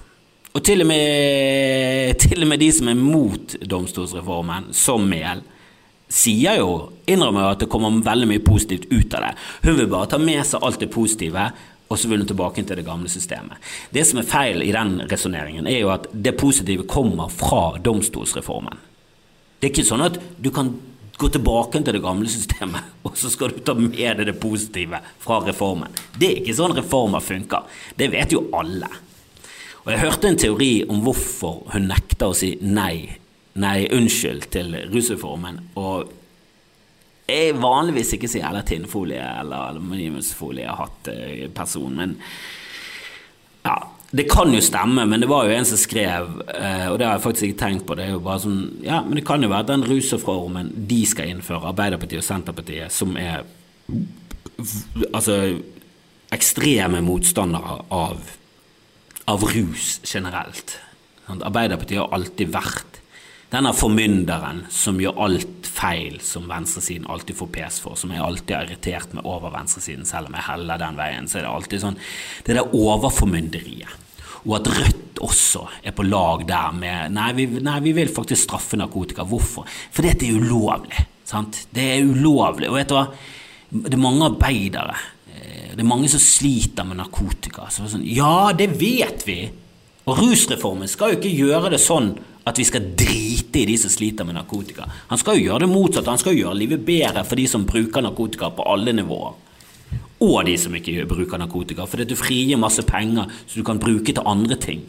[0.56, 5.44] Og til og, med, til og med de som er mot domstolsreformen, som Mehl,
[6.08, 6.74] sier jo,
[7.10, 9.32] innrømmer jo at det kommer veldig mye positivt ut av det.
[9.66, 11.50] Hun vil bare ta med seg alt det positive,
[11.88, 13.60] og så vil hun tilbake til det gamle systemet.
[13.92, 18.80] Det som er feil i den resonneringen, er jo at det positive kommer fra domstolsreformen.
[19.58, 20.76] Det er ikke sånn at du kan
[21.18, 25.02] gå tilbake til det gamle systemet, og så skal du ta med deg det positive
[25.24, 25.96] fra reformen.
[26.16, 27.68] Det er ikke sånn reformer funker.
[27.98, 28.90] Det vet jo alle.
[29.86, 33.08] Og Jeg hørte en teori om hvorfor hun nekter å si nei,
[33.62, 35.60] nei, unnskyld til rusreformen.
[35.80, 36.14] Og
[37.28, 42.16] jeg vanligvis ikke sier eller tinnfolie eller aluminiumsfolie har hatt eh, person, men
[43.68, 43.76] ja,
[44.16, 47.18] det kan jo stemme, men det var jo en som skrev, eh, og det har
[47.18, 49.52] jeg faktisk ikke tenkt på, det er jo bare sånn Ja, men det kan jo
[49.52, 53.44] være den rusreformen de skal innføre, Arbeiderpartiet og Senterpartiet, som er
[55.12, 55.58] altså
[56.34, 58.32] ekstreme motstandere av,
[59.28, 60.78] av rus generelt.
[61.28, 62.97] Arbeiderpartiet har alltid vært
[63.48, 68.56] denne formynderen som gjør alt feil, som venstresiden alltid får pes for, som jeg alltid
[68.56, 71.84] har irritert meg over venstresiden, selv om jeg heller den veien, så er det alltid
[71.86, 72.00] sånn
[72.44, 74.04] Det er det overformynderiet.
[74.48, 78.46] Og at Rødt også er på lag der med Nei, vi, nei, vi vil faktisk
[78.46, 79.26] straffe narkotika.
[79.28, 79.68] Hvorfor?
[79.68, 81.06] Fordi det er ulovlig.
[81.28, 81.66] Sant?
[81.74, 82.70] Det er ulovlig.
[82.70, 83.08] Og vet du hva?
[83.68, 84.96] Det er mange arbeidere.
[85.34, 87.68] Eh, det er mange som sliter med narkotika.
[87.74, 89.42] Så sånn, ja, det vet vi!
[90.08, 92.14] Og rusreformen skal jo ikke gjøre det sånn
[92.48, 94.88] at vi skal drite i de som sliter med narkotika.
[95.10, 96.10] Han skal jo gjøre det motsatte.
[96.10, 99.36] Han skal jo gjøre livet bedre for de som bruker narkotika på alle nivåer.
[100.24, 101.86] Og de som ikke bruker narkotika.
[101.86, 104.86] For du frigir masse penger som du kan bruke til andre ting.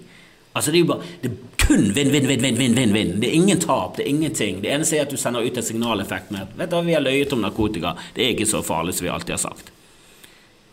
[0.54, 3.10] Altså Det er jo bare, det er kun vinn, vinn, vinn, vinn, vinn, vinn.
[3.20, 4.62] Det er ingen tap, det er ingenting.
[4.62, 7.04] Det eneste er at du sender ut en signaleffekt med at vet du, vi har
[7.04, 7.94] løyet om narkotika.
[8.14, 9.70] Det er ikke så farlig som vi alltid har sagt.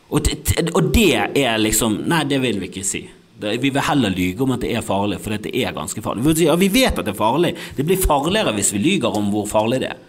[0.09, 3.03] Og det, og det er liksom Nei, det vil vi ikke si.
[3.35, 6.35] Vi vil heller lyge om at det er farlig, for det er ganske farlig.
[6.45, 7.55] Ja, vi vet at det er farlig.
[7.75, 10.03] Det blir farligere hvis vi lyger om hvor farlig det er.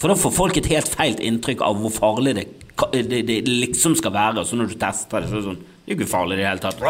[0.00, 2.44] For da får folk et helt feil inntrykk av hvor farlig det,
[2.92, 4.44] det, det liksom skal være.
[4.44, 6.48] Så når du tester det, så er det sånn Det er ikke farlig i det
[6.48, 6.84] hele tatt.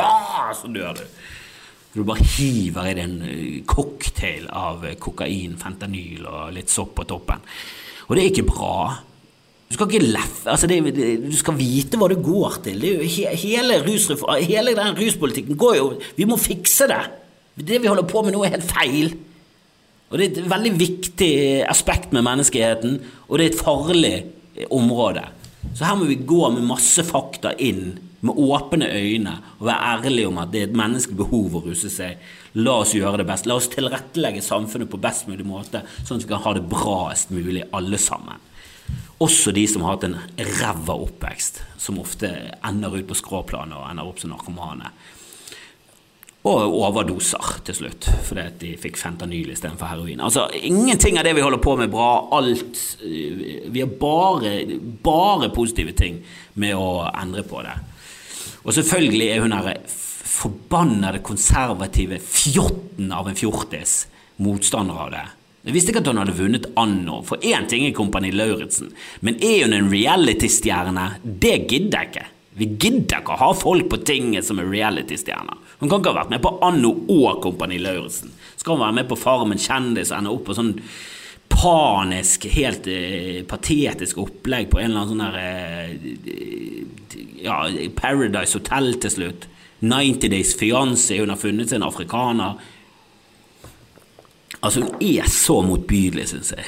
[0.59, 1.05] Så dør du.
[1.95, 7.07] Du bare hiver i deg en eh, cocktail av kokain, fentanyl og litt sopp på
[7.07, 7.45] toppen.
[8.09, 8.75] Og det er ikke bra.
[9.69, 12.81] Du skal ikke leffe altså det, det, Du skal vite hva det går til.
[12.83, 13.07] Det jo,
[13.47, 13.81] hele,
[14.45, 15.87] hele den ruspolitikken går jo
[16.19, 17.03] Vi må fikse det!
[17.55, 19.13] Det vi holder på med nå, er helt feil.
[20.11, 21.35] Og Det er et veldig viktig
[21.71, 22.97] aspekt med menneskeheten,
[23.29, 24.15] og det er et farlig
[24.75, 25.23] område.
[25.75, 30.29] Så her må vi gå med masse fakta inn, med åpne øyne, og være ærlige
[30.29, 32.23] om at det er et menneskelig behov å ruse seg.
[32.59, 33.47] La oss gjøre det best.
[33.47, 37.35] La oss tilrettelegge samfunnet på best mulig måte, sånn at vi kan ha det braest
[37.35, 38.43] mulig, alle sammen.
[39.23, 40.17] Også de som har hatt en
[40.59, 42.31] ræva oppvekst, som ofte
[42.67, 44.91] ender ut på skråplanet og ender opp som narkomane.
[46.45, 50.21] Og overdoser til slutt, fordi de fikk fentanyl istedenfor heroin.
[50.21, 52.27] Altså, Ingenting av det vi holder på med, bra.
[52.37, 54.53] Alt Vi har bare,
[55.05, 56.21] bare positive ting
[56.61, 57.79] med å endre på det.
[58.65, 59.71] Og selvfølgelig er hun her
[60.35, 64.05] forbannede konservative fjotten av en fjortis
[64.43, 65.25] motstander av det.
[65.65, 68.91] Jeg visste ikke at hun hadde vunnet anno, for én ting er Kompani Lauritzen,
[69.25, 71.07] men er hun en reality-stjerne?
[71.25, 72.27] Det gidder jeg ikke.
[72.55, 75.57] Vi gidder ikke å ha folk på tinget som er reality-stjerner.
[75.81, 78.31] Hun kan ikke ha vært med på Anno og Kompani Lauritzen.
[78.61, 80.77] Skal hun være med på Farmen kjendis og ende opp på sånn
[81.55, 85.91] panisk, helt eh, patetisk opplegg på en eller annen sånn der eh,
[87.45, 87.59] Ja,
[87.97, 89.49] Paradise Hotel til slutt.
[89.85, 92.57] 90 Days Fiancé, hun har funnet seg en afrikaner.
[94.65, 96.65] Altså, hun er så motbydelig, syns jeg.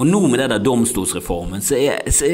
[0.00, 2.28] Og nå med det der domstolsreformen, så er, så,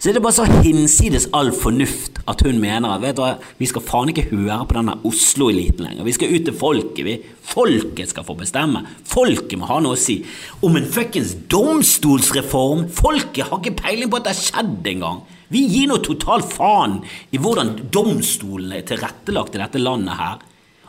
[0.00, 3.68] så er, det bare så hinsides all fornuft at hun mener at vet du vi
[3.68, 6.06] skal faen ikke høre på denne Oslo-eliten lenger.
[6.08, 7.02] Vi skal ut til folket.
[7.04, 7.18] vi.
[7.52, 8.80] Folket skal få bestemme.
[9.08, 10.22] Folket må ha noe å si.
[10.64, 12.86] Om en fuckings domstolsreform!
[12.88, 15.20] Folket har ikke peiling på at det har skjedd engang.
[15.52, 20.40] Vi gir nå total faen i hvordan domstolene er tilrettelagt i dette landet her.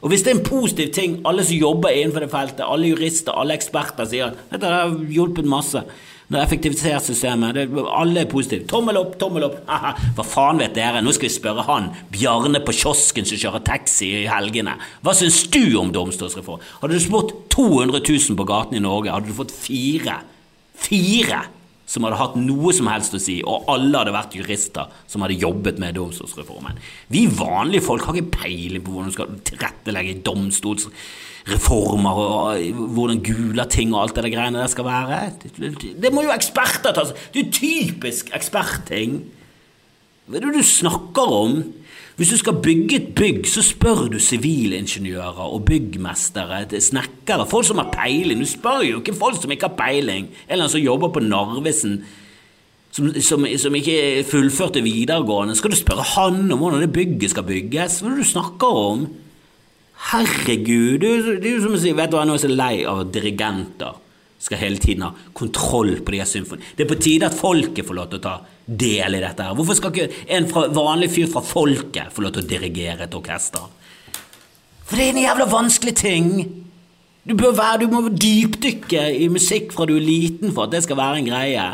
[0.03, 3.35] Og hvis det er en positiv ting, alle som jobber innenfor det feltet, alle jurister,
[3.39, 5.83] alle eksperter sier at dette har hjulpet masse,
[6.23, 7.53] Det har effektivisert systemet.
[7.53, 8.65] Det, alle er positive.
[8.65, 9.57] Tommel opp, tommel opp.
[9.67, 11.01] Hva faen vet dere?
[11.03, 14.73] Nå skal vi spørre han Bjarne på kiosken som kjører taxi i helgene.
[15.03, 16.63] Hva syns du om domstolsreform?
[16.79, 20.21] Hadde du spurt 200 000 på gaten i Norge, hadde du fått fire.
[20.87, 21.43] Fire
[21.85, 25.39] som hadde hatt noe som helst å si, og alle hadde vært jurister som hadde
[25.41, 26.79] jobbet med domstolsreformen.
[27.11, 33.93] Vi vanlige folk har ikke peiling på hvordan du skal tilrettelegge domstolsreformer, og hvordan Gulating
[33.93, 35.21] og alt det der greiene der skal være.
[35.59, 39.19] Det, må jo eksperter ta Det er typisk ekspertting.
[40.27, 41.57] Hva er det du snakker om?
[42.15, 47.81] Hvis du skal bygge et bygg, så spør du sivilingeniører og byggmestere, snekkere, folk som
[47.81, 48.43] har peiling.
[48.43, 50.27] Du spør jo ikke folk som ikke har peiling.
[50.47, 52.03] Eller som jobber på Narvesen,
[52.93, 53.97] som, som, som ikke
[54.29, 55.57] fullførte videregående.
[55.57, 57.99] Skal du spørre han om hvordan det bygget skal bygges?
[57.99, 59.07] Hva er det du snakker om?
[60.11, 62.73] Herregud, det er jo som å si Vet du hva, nå er jeg så lei
[62.89, 64.01] av dirigenter
[64.43, 66.73] skal hele tiden ha kontroll på de her symfoniene.
[66.75, 68.33] Det er på tide at folket får lov til å ta
[68.65, 69.43] del i dette.
[69.43, 69.55] her.
[69.55, 73.17] Hvorfor skal ikke en fra, vanlig fyr fra folket få lov til å dirigere et
[73.17, 73.65] orkester?
[74.83, 76.29] For det er en jævla vanskelig ting.
[77.23, 80.83] Du, bør være, du må dypdykke i musikk fra du er liten for at det
[80.83, 81.67] skal være en greie.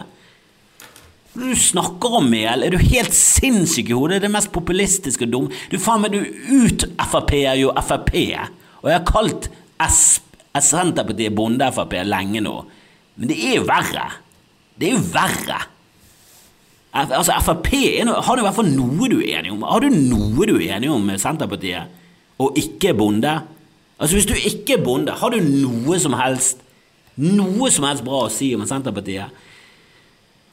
[1.33, 2.65] Du snakker om mel.
[2.65, 4.17] Er du helt sinnssyk i hodet?
[4.17, 5.61] Det er det mest populistiske og dumme.
[5.71, 6.21] Du faen meg, du
[6.65, 8.13] ut-Frp-er jo Frp.
[8.81, 9.49] Og jeg har kalt
[10.59, 12.55] Senterpartiet Bonde-Frp lenge nå.
[13.19, 14.07] Men det er jo verre.
[14.79, 15.59] Det er jo verre.
[16.89, 19.65] Altså, Frp har du i hvert fall noe du er enig om.
[19.67, 21.91] Har du noe du er enig om med Senterpartiet,
[22.41, 23.35] og ikke bonde?
[23.99, 26.65] Altså, hvis du ikke er bonde, har du noe som helst
[27.19, 29.33] Noe som helst bra å si om Senterpartiet?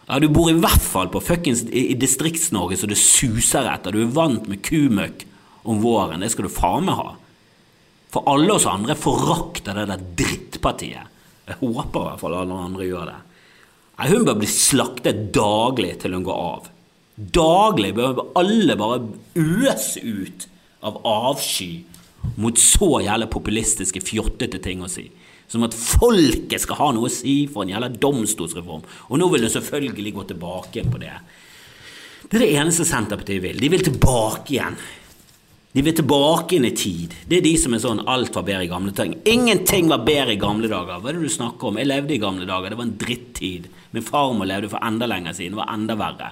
[0.09, 3.95] Ja, Du bor i hvert fall på fuckings i, i Distrikts-Norge så det suser etter.
[3.95, 5.23] Du er vant med kumøkk
[5.63, 6.23] om våren.
[6.23, 7.13] Det skal du faen meg ha.
[8.11, 11.15] For alle oss andre forakter det der drittpartiet.
[11.47, 13.19] Jeg håper i hvert fall alle andre gjør det.
[13.97, 16.73] Nei, Hun bør bli slaktet daglig til hun går av.
[17.17, 19.07] Daglig bør alle bare
[19.41, 20.49] øse ut
[20.85, 21.87] av avsky
[22.37, 25.07] mot så jævlig populistiske, fjottete ting å si.
[25.49, 28.85] Som at folket skal ha noe å si for en jævla domstolsreform.
[29.09, 31.15] Og nå vil hun selvfølgelig gå tilbake igjen på det.
[32.27, 33.61] Det er det eneste Senterpartiet vil.
[33.63, 34.77] De vil tilbake igjen.
[35.77, 37.13] De vil tilbake inn i tid.
[37.29, 39.19] Det er de som er sånn alt var bedre i gamle dager.
[39.29, 41.03] Ingenting var bedre i gamle dager.
[41.03, 41.77] Hva er det du snakker om?
[41.77, 42.73] Jeg levde i gamle dager.
[42.73, 43.67] Det var en drittid.
[43.93, 45.53] Min farmor levde for enda lenger siden.
[45.53, 46.31] Det var enda verre.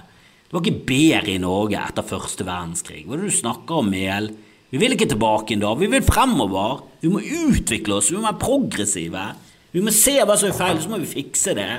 [0.49, 3.03] Det var ikke bedre i Norge etter første verdenskrig.
[3.05, 4.31] Hva er det du snakker om, Mehl?
[4.73, 6.81] Vi vil ikke tilbake da, vi vil fremover.
[7.05, 9.29] Vi må utvikle oss, vi må være progressive.
[9.77, 11.71] Vi må se hva som er feil, så må vi fikse det.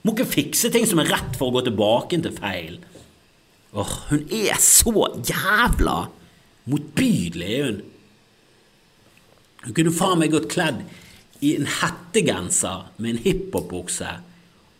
[0.00, 2.80] Vi må ikke fikse ting som er rett for å gå tilbake til feil.
[3.76, 6.06] Åh, hun er så jævla
[6.70, 7.80] motbydelig, er hun.
[9.64, 10.82] Hun kunne faen meg gått kledd
[11.44, 14.10] i en hettegenser med en hiphop-bukse,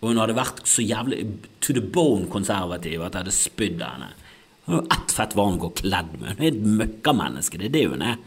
[0.00, 1.22] og hun hadde vært så jævlig
[1.64, 4.10] to the bone konservativ at jeg hadde spydd henne.
[4.66, 6.36] Hun har ett fett hva hun går kledd med.
[6.36, 7.60] Hun er et møkkamenneske.
[7.60, 8.20] Det er det hun er.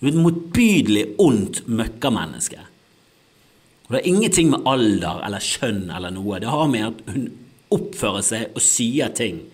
[0.00, 2.62] Hun er et motbydelig ondt møkkamenneske.
[3.86, 6.40] Og det har ingenting med alder eller kjønn eller noe.
[6.42, 7.28] Det har med at hun
[7.74, 9.44] oppfører seg og sier ting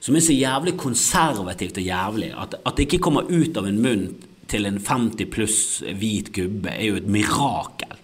[0.00, 3.80] som er så jævlig konservativt og jævlig at, at det ikke kommer ut av en
[3.82, 4.06] munn
[4.48, 5.60] til en 50 pluss
[6.00, 7.98] hvit gubbe, er jo et mirakel.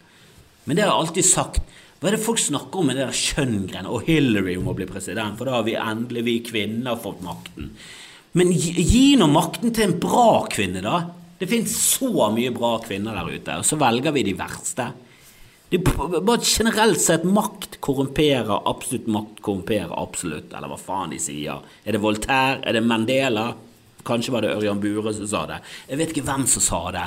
[0.64, 1.74] Men det har jeg alltid sagt.
[2.00, 3.88] Hva er det folk snakker om med det der kjønngreiene?
[3.88, 7.70] Og Hillary må bli president, for da har vi endelig, vi kvinner, fått makten.
[8.36, 10.98] Men gi, gi nå makten til en bra kvinne, da.
[11.38, 14.90] Det finnes så mye bra kvinner der ute, og så velger vi de verste.
[15.72, 21.64] Det bare generelt sett makt korrumperer absolutt, makt korrumperer absolutt, eller hva faen de sier.
[21.82, 22.60] Er det Voltaire?
[22.62, 23.48] Er det Mandela?
[24.04, 25.62] Kanskje var det Ørjan Bure som sa det.
[25.88, 27.06] Jeg vet ikke hvem som sa det.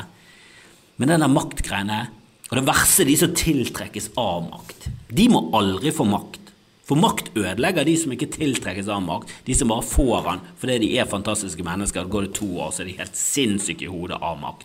[0.97, 2.01] Men den der maktgreiene
[2.47, 4.87] og det verste er de som tiltrekkes av makt.
[5.11, 6.53] De må aldri få makt.
[6.87, 9.33] For makt ødelegger de som ikke tiltrekkes av makt.
[9.43, 12.07] De som bare får den fordi de er fantastiske mennesker.
[12.07, 14.63] Går det to år, så er de helt sinnssyke i hodet av makt.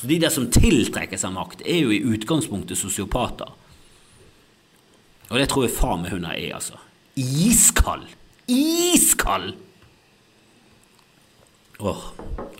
[0.00, 3.50] Så De der som tiltrekker seg makt, er jo i utgangspunktet sosiopater.
[5.28, 6.78] Og det tror jeg faen meg hun er, altså.
[7.18, 8.06] Iskald!
[8.48, 9.56] Iskald!
[11.78, 12.06] Åh,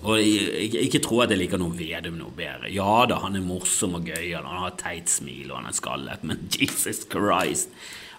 [0.07, 2.69] og ikke, ikke tro at jeg liker noe Vedum noe bedre.
[2.71, 5.75] Ja da, han er morsom og gøyal, han har et teit smil og han er
[5.79, 7.75] skallet, men Jesus Christ!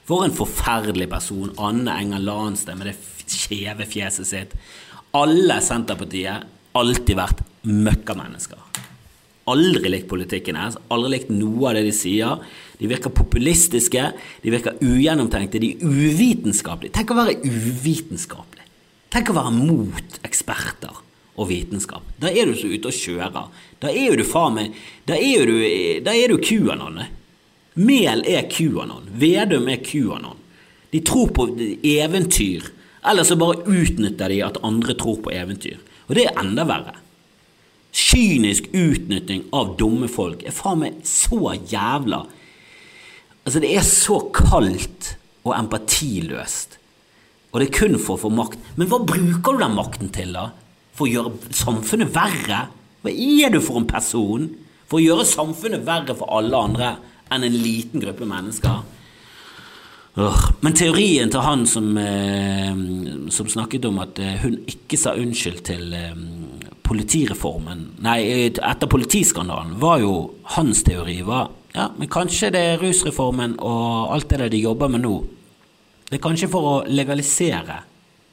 [0.09, 1.53] For en forferdelig person.
[1.61, 2.95] Anne Enger Lahnstein med det
[3.29, 4.55] skjeve fjeset sitt.
[5.13, 8.57] Alle Senterpartiet alltid vært møkkamennesker.
[9.49, 12.41] Aldri likt politikken hennes, aldri likt noe av det de sier.
[12.79, 14.05] De virker populistiske,
[14.43, 16.93] de virker ugjennomtenkte, de er uvitenskapelige.
[16.99, 18.65] Tenk å være uvitenskapelig.
[19.09, 20.99] Tenk å være mot eksperter
[21.39, 22.05] og vitenskap.
[22.21, 23.47] Da er du så ute og kjører.
[23.81, 24.75] Da er du faen meg
[25.07, 25.55] Da er du,
[26.05, 26.99] da er du QAnon.
[27.79, 29.07] Mehl er QAnon.
[29.17, 30.37] Vedum er QAnon.
[30.91, 31.47] De tror på
[31.85, 32.69] eventyr.
[33.09, 35.79] Eller så bare utnytter de at andre tror på eventyr.
[36.09, 36.97] Og det er enda verre.
[37.95, 42.25] Kynisk utnytting av dumme folk er faen meg så jævla
[43.47, 45.15] Altså, det er så kaldt
[45.47, 46.75] og empatiløst.
[47.49, 48.59] Og det er kun for å få makt.
[48.77, 50.51] Men hva bruker du den makten til, da?
[50.93, 52.59] For å gjøre samfunnet verre?
[53.01, 54.51] Hva er du for en person?
[54.85, 56.91] For å gjøre samfunnet verre for alle andre
[57.33, 58.83] enn en liten gruppe mennesker?
[60.59, 62.73] Men teorien til han som, eh,
[63.31, 66.17] som, snakket om at eh, hun ikke sa unnskyld til eh,
[66.89, 70.13] politireformen Nei, etter politiskandalen, var jo
[70.55, 74.89] hans teori var ja, men kanskje det er rusreformen og alt det der de jobber
[74.89, 75.13] med nå.
[76.09, 77.83] Det er kanskje for å legalisere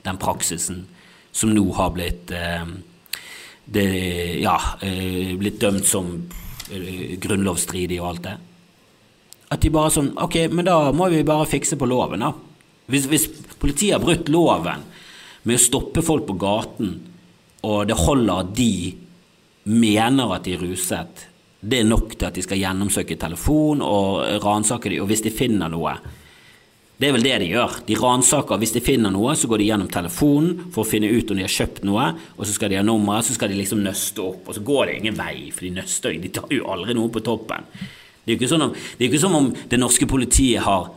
[0.07, 0.87] den praksisen
[1.37, 2.33] som nå har blitt
[3.66, 3.87] det,
[4.40, 6.14] ja, blitt dømt som
[6.66, 8.37] grunnlovsstridig og alt det.
[9.53, 12.33] At de bare sånn Ok, men da må vi bare fikse på loven, da.
[12.90, 13.29] Hvis, hvis
[13.61, 14.83] politiet har brutt loven
[15.47, 16.97] med å stoppe folk på gaten,
[17.66, 18.94] og det holder at de
[19.66, 21.26] mener at de er ruset,
[21.66, 25.35] det er nok til at de skal gjennomsøke telefon og ransake dem, og hvis de
[25.35, 25.96] finner noe
[26.96, 27.74] det er vel det de gjør.
[27.85, 28.57] De ransaker.
[28.61, 31.44] Hvis de finner noe, så går de gjennom telefonen for å finne ut om de
[31.44, 32.07] har kjøpt noe,
[32.38, 34.88] og så skal de ha nummeret, så skal de liksom nøste opp, og så går
[34.88, 36.22] det ingen vei, for de nøster jo.
[36.24, 37.68] De tar jo aldri noe på toppen.
[38.24, 40.88] Det er jo ikke, sånn ikke som om det norske politiet har,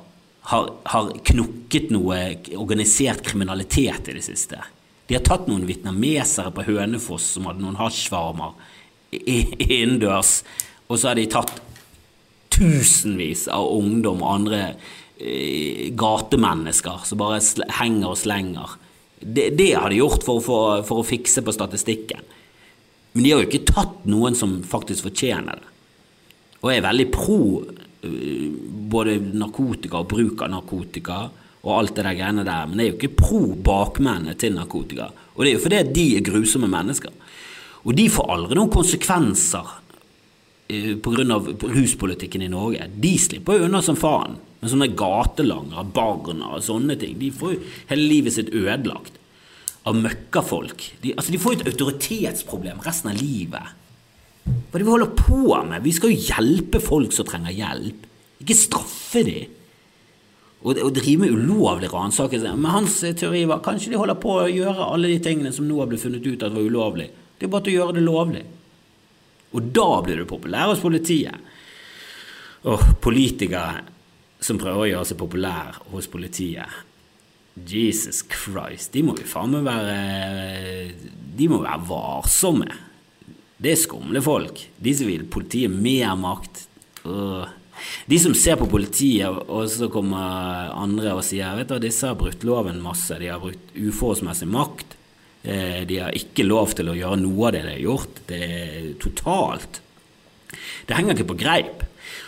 [0.53, 2.21] har, har, knukket noe
[2.55, 4.63] organisert kriminalitet i det siste.
[5.10, 8.54] De har tatt noen vietnamesere på Hønefoss som hadde noen hasjvarmer
[9.10, 10.43] innendørs,
[10.88, 11.56] og så har de tatt
[12.54, 14.62] tusenvis av ungdom og andre
[15.17, 17.41] eh, gatemennesker som bare
[17.80, 18.78] henger og slenger.
[19.19, 22.22] Det, det har de gjort for, for, for å fikse på statistikken.
[23.15, 25.76] Men de har jo ikke tatt noen som faktisk fortjener det
[26.60, 27.39] og jeg er veldig pro
[28.04, 28.48] eh,
[28.91, 31.19] både narkotika og bruk av narkotika
[31.65, 35.10] og alt det der greiene der, men det er jo ikke pro bakmennene til narkotika.
[35.36, 37.12] Og det er jo fordi de er grusomme mennesker.
[37.84, 39.74] Og de får aldri noen konsekvenser
[40.72, 41.39] eh, pga.
[41.63, 42.88] ruspolitikken i Norge.
[42.95, 44.38] De slipper jo unna som faen.
[44.60, 49.15] Men sånne gatelangere, barna og sånne ting, de får jo hele livet sitt ødelagt
[49.88, 50.84] av møkkafolk.
[51.04, 53.76] De, altså de får jo et autoritetsproblem resten av livet.
[54.43, 55.84] Hva er det vi holder på med?
[55.86, 58.04] Vi skal jo hjelpe folk som trenger hjelp,
[58.43, 59.56] ikke straffe dem.
[60.60, 62.52] Og, å drive med ulovlig ransakelse.
[62.60, 65.78] Men hans teori var kanskje de holder på å gjøre alle de tingene som nå
[65.80, 67.08] har blitt funnet ut at var ulovlig.
[67.39, 68.43] Det er bare å gjøre det lovlig.
[69.56, 71.48] Og da blir du populær hos politiet.
[72.67, 73.86] Og politikere
[74.43, 76.84] som prøver å gjøre seg populær hos politiet.
[77.60, 79.95] Jesus Christ, de må jo faen meg være
[81.36, 82.69] De må være varsomme.
[83.60, 84.62] Det er skumle folk.
[84.80, 86.65] De som vil politiet mer makt.
[88.10, 92.17] De som ser på politiet, og så kommer andre og sier vet du, disse har
[92.19, 94.95] brutt loven masse, de har brukt uforholdsmessig makt.
[95.43, 98.23] Eh, de har ikke lov til å gjøre noe av det de har gjort.
[98.28, 99.80] Det er totalt
[100.88, 101.86] Det henger ikke på greip.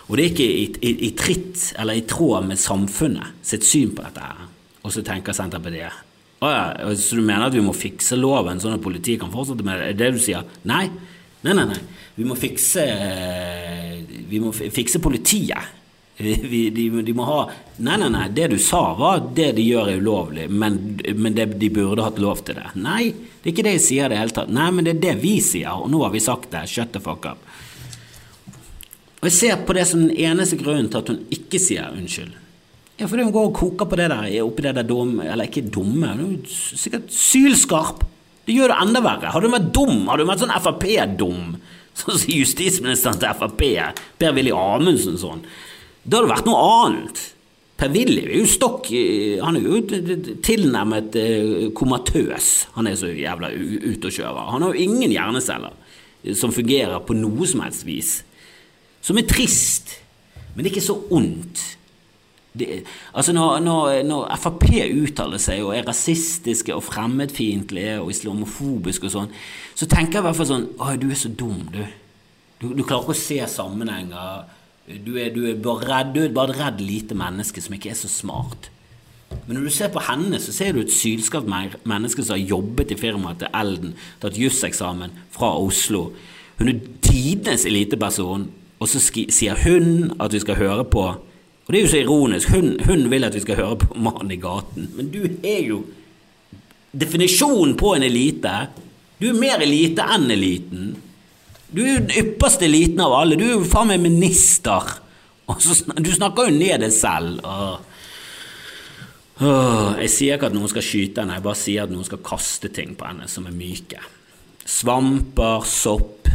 [0.08, 3.95] Og det er ikke i, i, i tritt eller i tråd med samfunnet sitt syn
[3.95, 4.21] på dette.
[4.21, 4.47] her.
[4.86, 6.08] Og så tenker Senterpartiet
[6.41, 9.62] å ja, så du mener at vi må fikse loven sånn at politiet kan fortsette
[9.65, 9.89] med det?
[9.91, 10.47] Er det du sier?
[10.65, 10.88] Nei.
[11.45, 11.78] Nei, nei, nei.
[12.17, 12.82] Vi må fikse
[14.32, 15.78] Vi må fikse politiet.
[16.22, 17.38] Vi, de, de, må ha
[17.82, 18.28] Nei, nei, nei.
[18.36, 20.78] Det du sa, var det de gjør, er ulovlig, men,
[21.17, 22.67] men det, de burde hatt lov til det.
[22.78, 24.52] Nei, det er ikke det jeg sier det hele tatt.
[24.54, 26.67] Nei, men det er det vi sier, og nå har vi sagt det.
[26.70, 27.41] Shut the fuck up.
[29.22, 32.38] Og jeg ser på det som den eneste grunnen til at hun ikke sier unnskyld.
[33.02, 35.63] Ja, fordi hun går og koker på det der oppi det der dumme Eller ikke
[35.74, 38.04] dumme, hun er sikkert sylskarp.
[38.46, 39.32] Det gjør det enda verre.
[39.34, 41.56] Hadde du vært dum, hadde du vært sånn Frp-dum,
[41.97, 43.62] sånn som justisministeren til Frp,
[44.21, 45.43] Per-Willy Amundsen sånn,
[46.04, 47.19] Det hadde vært noe annet.
[47.82, 48.88] Per-Willy er jo stokk
[49.41, 49.82] Han er jo
[50.45, 52.49] tilnærmet eh, komatøs.
[52.77, 54.47] Han er så jævla ute å kjøre.
[54.54, 55.77] Han har jo ingen hjerneceller
[56.38, 58.11] som fungerer på noe som helst vis.
[59.01, 59.95] Som er trist,
[60.55, 61.63] men ikke så ondt.
[62.52, 62.82] Det,
[63.16, 69.14] altså når, når, når, Frp uttaler seg og er rasistiske og fremmedfiendtlige og islamofobiske og
[69.14, 69.30] sånn,
[69.72, 71.86] så tenker jeg i hvert fall sånn Å, du er så dum, du.
[72.60, 74.52] Du, du klarer ikke å se sammenhenger.
[75.06, 77.99] Du er, du er redd, du er bare et redd lite menneske som ikke er
[78.02, 78.68] så smart.
[79.47, 81.47] Men når du ser på henne, så ser du et sylskarpt
[81.88, 86.10] menneske som har jobbet i firmaet til Elden, tatt juseksamen fra Oslo.
[86.60, 88.49] Hun er tidenes eliteperson,
[88.82, 91.06] og så sier hun at vi skal høre på
[91.72, 92.49] og det er jo så ironisk.
[92.51, 95.78] Hun, hun vil at vi skal høre på Mannen i gaten, men du er jo
[96.91, 98.51] definisjonen på en elite.
[99.22, 100.89] Du er mer elite enn eliten.
[101.72, 103.38] Du er jo den ypperste eliten av alle.
[103.39, 104.97] Du er jo faen meg minister
[105.63, 107.39] Så, du snakker jo ned deg selv.
[109.39, 112.19] Åh, jeg sier ikke at noen skal skyte henne, jeg bare sier at noen skal
[112.24, 114.03] kaste ting på henne som er myke.
[114.67, 116.28] Svamper, sopp,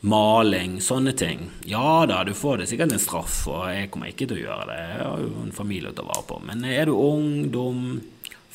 [0.00, 1.50] maling, sånne ting.
[1.64, 4.68] Ja da, du får det sikkert en straff, og jeg kommer ikke til å gjøre
[4.70, 4.80] det.
[4.92, 6.40] Jeg har jo en familie å ta vare på.
[6.46, 7.80] Men er du ung, dum,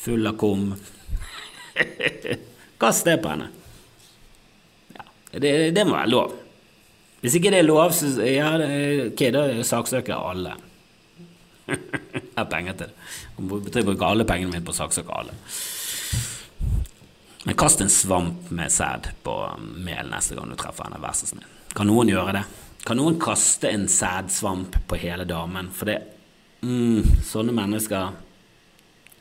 [0.02, 0.72] full av kum
[2.82, 3.48] Kast det på henne.
[4.92, 5.04] Ja,
[5.38, 6.34] det, det må være lov.
[7.22, 8.50] Hvis ikke det er lov, så ja,
[9.06, 10.56] okay, da saksøker jeg alle.
[11.70, 13.70] jeg har penger til det.
[13.78, 15.36] Jeg bruker alle pengene mine på å saksøke alle.
[17.44, 19.34] Men kast en svamp med sæd på
[19.82, 21.46] mel neste gang du treffer henne, vær så snill.
[21.74, 22.42] Kan noen gjøre det?
[22.86, 25.70] Kan noen kaste en sædsvamp på hele damen?
[25.74, 26.00] For det
[26.62, 28.14] mm, Sånne mennesker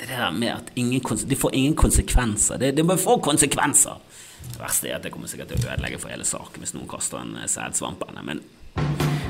[0.02, 2.58] Det der med at ingen, de får ingen konsekvenser.
[2.58, 4.02] Det, det må få konsekvenser!
[4.42, 6.90] Det verste er at det kommer sikkert til å ødelegge for hele saken hvis noen
[6.90, 8.24] kaster en sædsvamp på henne.
[8.26, 8.42] Men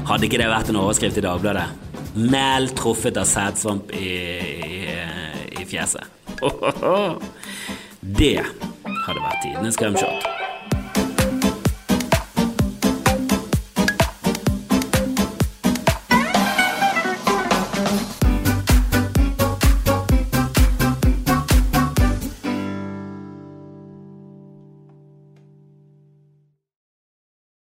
[0.07, 1.67] hadde ikke det vært en overskrift i Dagbladet?
[2.15, 4.13] Mel truffet av sædsvamp i,
[4.63, 4.79] i,
[5.59, 6.07] i fjeset.
[8.01, 8.39] Det
[9.07, 10.40] hadde vært tidenes skremshot.